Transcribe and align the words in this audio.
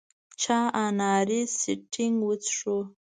چا 0.41 0.59
اناري 0.85 1.41
سټینګ 1.59 2.17
وڅښو. 2.25 2.77